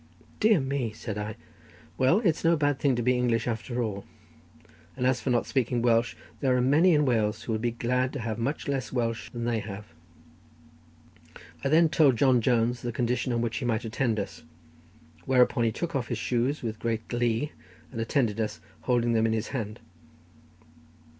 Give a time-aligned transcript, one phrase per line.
[0.39, 1.35] "Dear me," said I.
[1.95, 4.03] "Well, it's no bad thing to be English after all;
[4.97, 8.11] and as for not speaking Welsh, there are many in Wales who would be glad
[8.13, 9.85] to have much less Welsh than they have."
[11.63, 14.41] I then told John Jones the condition on which he might attend us,
[15.25, 17.51] whereupon he took off his shoes with great glee
[17.91, 19.79] and attended us, holding them in his hand.